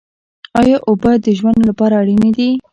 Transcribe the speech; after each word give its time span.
ایا 0.59 0.77
اوبه 0.89 1.11
د 1.23 1.25
ژوند 1.37 1.59
لپاره 1.69 1.93
اړینې 2.01 2.29
دي؟ 2.37 2.49